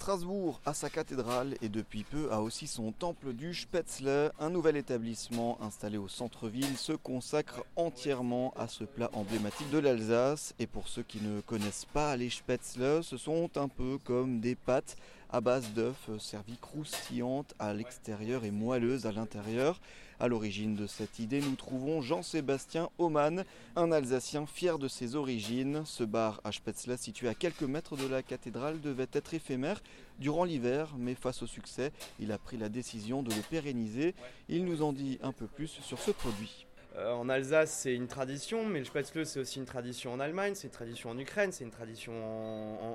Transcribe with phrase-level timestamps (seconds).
[0.00, 4.32] Strasbourg a sa cathédrale et depuis peu a aussi son temple du Spätzle.
[4.40, 10.54] Un nouvel établissement installé au centre-ville se consacre entièrement à ce plat emblématique de l'Alsace.
[10.58, 14.54] Et pour ceux qui ne connaissent pas les Spätzle, ce sont un peu comme des
[14.54, 14.96] pâtes
[15.32, 19.80] à base d'œufs servies croustillantes à l'extérieur et moelleuses à l'intérieur.
[20.18, 25.82] À l'origine de cette idée, nous trouvons Jean-Sébastien Oman, un Alsacien fier de ses origines.
[25.86, 29.80] Ce bar à Spätzle, situé à quelques mètres de la cathédrale, devait être éphémère
[30.18, 34.14] durant l'hiver, mais face au succès, il a pris la décision de le pérenniser.
[34.50, 36.66] Il nous en dit un peu plus sur ce produit.
[36.96, 40.54] Euh, en Alsace, c'est une tradition, mais le spätzle, c'est aussi une tradition en Allemagne,
[40.54, 42.12] c'est une tradition en Ukraine, c'est une tradition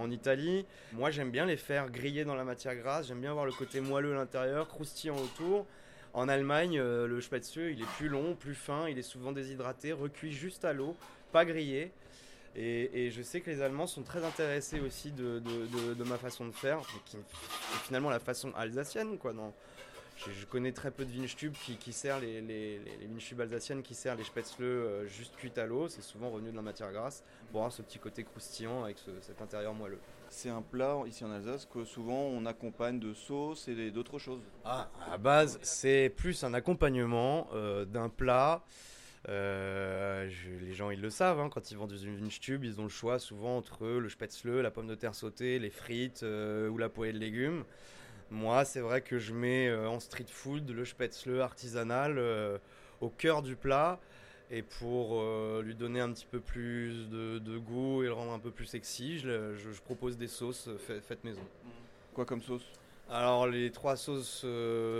[0.00, 0.64] en, Italie.
[0.92, 3.80] Moi, j'aime bien les faire griller dans la matière grasse, j'aime bien voir le côté
[3.80, 5.66] moelleux à l'intérieur, croustillant autour.
[6.12, 9.92] En Allemagne, euh, le spätzle, il est plus long, plus fin, il est souvent déshydraté,
[9.92, 10.96] recuit juste à l'eau,
[11.32, 11.92] pas grillé.
[12.56, 15.40] Et, je sais que les Allemands sont très intéressés aussi de,
[16.04, 17.20] ma façon de faire, qui est
[17.84, 19.32] finalement la façon alsacienne, quoi,
[20.28, 24.18] je, connais très peu de Winstube qui, qui sert les, les, les alsaciennes qui servent
[24.18, 25.88] les spätzle euh, juste cuites à l'eau.
[25.88, 29.40] C'est souvent revenu de la matière grasse pour avoir ce petit côté croustillant avec cet
[29.40, 30.00] intérieur moelleux.
[30.28, 34.42] C'est un plat ici en Alsace que souvent on accompagne de sauce et d'autres choses.
[34.64, 38.62] Ah, à base, c'est plus un accompagnement euh, d'un plat.
[39.28, 40.30] Euh,
[40.62, 43.18] les gens ils le savent, hein, quand ils vendent du Winstube, ils ont le choix
[43.18, 47.18] souvent entre le spätzle, la pomme de terre sautée, les frites ou la poêlée de
[47.18, 47.64] légumes.
[48.30, 52.58] Moi, c'est vrai que je mets euh, en street food le spätzle artisanal euh,
[53.00, 53.98] au cœur du plat.
[54.52, 58.38] Et pour euh, lui donner un petit peu plus de, goût et le rendre un
[58.38, 61.42] peu plus sexy, je, propose des sauces faites maison.
[62.14, 62.66] Quoi comme sauce?
[63.08, 64.44] Alors les trois sauces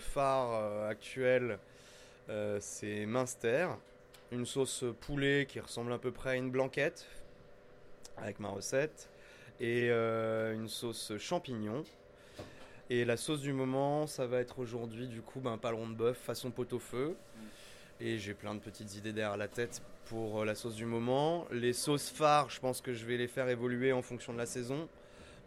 [0.00, 1.60] phares actuelles,
[2.58, 3.68] c'est Minster,
[4.32, 7.06] une sauce poulet qui ressemble à peu près à une blanquette
[8.16, 9.08] avec ma recette,
[9.60, 11.84] et une sauce champignon
[12.90, 15.94] et la sauce du moment, ça va être aujourd'hui du coup ben, un paleron de
[15.94, 17.16] bœuf façon pot-au-feu.
[17.98, 21.46] Et j'ai plein de petites idées derrière la tête pour euh, la sauce du moment.
[21.50, 24.44] Les sauces phares, je pense que je vais les faire évoluer en fonction de la
[24.44, 24.86] saison.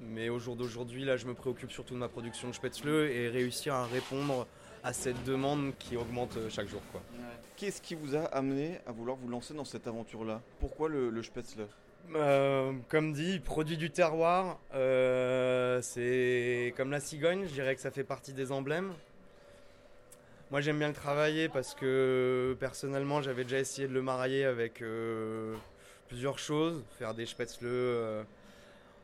[0.00, 3.28] Mais au jour d'aujourd'hui, là, je me préoccupe surtout de ma production de spätzle et
[3.28, 4.46] réussir à répondre
[4.82, 6.80] à cette demande qui augmente euh, chaque jour.
[7.56, 10.40] Qu'est-ce qui vous a amené à vouloir vous lancer dans cette aventure-là?
[10.58, 11.66] Pourquoi le, le spätzle?
[12.14, 17.90] Euh, comme dit, produit du terroir, euh, c'est comme la cigogne, je dirais que ça
[17.90, 18.92] fait partie des emblèmes.
[20.50, 24.80] Moi j'aime bien le travailler parce que personnellement j'avais déjà essayé de le marier avec
[24.80, 25.54] euh,
[26.08, 27.66] plusieurs choses, faire des spätzle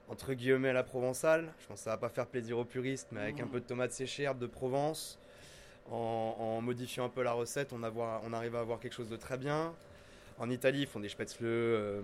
[0.09, 1.53] entre guillemets à la provençale.
[1.61, 3.67] Je pense que ça va pas faire plaisir aux puristes, mais avec un peu de
[3.67, 5.19] tomates séchées, herbes de Provence,
[5.91, 9.37] en, modifiant un peu la recette, on, on arrive à avoir quelque chose de très
[9.37, 9.75] bien.
[10.37, 12.01] En Italie, ils font des spätzle euh,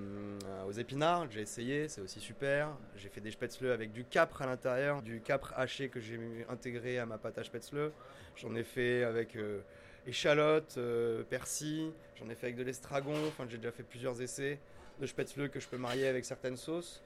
[0.69, 1.29] aux épinards.
[1.31, 2.69] J'ai essayé, c'est aussi super.
[2.97, 7.01] J'ai fait des spätzle avec du capre à l'intérieur, du capre haché que j'ai intégré
[7.01, 7.91] à ma pâte à spätzle.
[8.37, 9.61] J'en ai fait avec euh,
[10.07, 11.91] échalotes, euh, persil.
[12.21, 13.17] J'en ai fait avec de l'estragon.
[13.27, 14.61] Enfin, j'ai déjà fait plusieurs essais
[15.01, 17.03] de spätzle que je peux marier avec certaines sauces.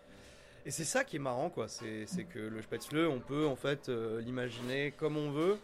[0.66, 1.68] Et c'est ça qui est marrant, quoi.
[1.68, 5.58] C'est que le spätzle, on peut en fait euh, l'imaginer comme on veut,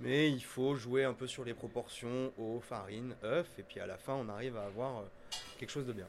[0.00, 3.86] mais il faut jouer un peu sur les proportions eau, farine, œuf, et puis à
[3.86, 5.02] la fin, on arrive à avoir euh,
[5.58, 6.06] quelque chose de bien.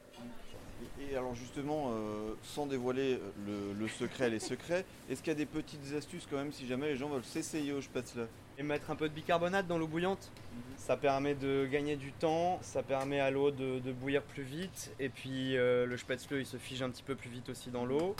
[1.00, 5.46] Et alors justement, euh, sans dévoiler le, secret, les secrets, est-ce qu'il y a des
[5.46, 8.96] petites astuces quand même si jamais les gens veulent s'essayer au spätzle Et mettre un
[8.96, 10.30] peu de bicarbonate dans l'eau bouillante?
[10.76, 15.08] Ça permet de gagner du temps, ça permet à l'eau de, bouillir plus vite, et
[15.08, 18.14] puis euh, le spätzle il se fige un petit peu plus vite aussi dans l'eau.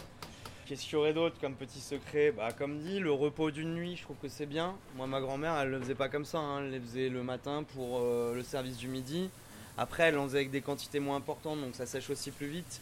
[0.66, 3.94] Qu'est-ce qu'il y aurait d'autre comme petit secret Bah comme dit, le repos d'une nuit,
[3.94, 4.74] je trouve que c'est bien.
[4.96, 6.58] Moi ma grand-mère, elle le faisait pas comme ça, hein.
[6.58, 9.30] elle le faisait le matin pour euh, le service du midi.
[9.78, 12.80] Après, elle en faisait avec des quantités moins importantes, donc ça sèche aussi plus vite.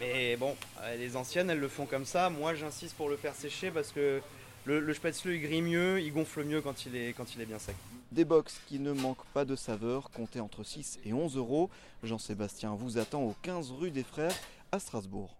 [0.00, 2.28] Mais bon, euh, les anciennes, elles le font comme ça.
[2.28, 4.20] Moi, j'insiste pour le faire sécher parce que
[4.66, 7.46] le, le spätzle, il grille mieux, il gonfle mieux quand il est, quand il est
[7.46, 7.76] bien sec.
[8.12, 11.70] Des box qui ne manquent pas de saveur, comptez entre 6 et 11 euros.
[12.02, 14.34] Jean-Sébastien vous attend au 15 rue des Frères
[14.72, 15.34] à Strasbourg.